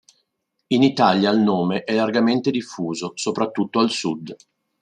In 0.69 0.81
Italia 0.81 1.29
il 1.29 1.37
nome 1.37 1.83
è 1.83 1.93
largamente 1.93 2.49
diffuso, 2.49 3.11
soprattutto 3.13 3.77
al 3.77 3.91
sud. 3.91 4.35